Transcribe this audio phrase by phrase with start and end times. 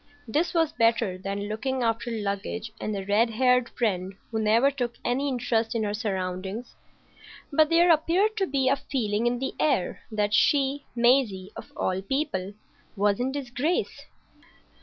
[0.27, 4.95] This was better than looking after luggage and a red haired friend who never took
[5.05, 6.73] any interest in her surroundings.
[7.53, 13.19] But there appeared to be a feeling in the air that she, Maisie,—of all people,—was
[13.19, 14.05] in disgrace.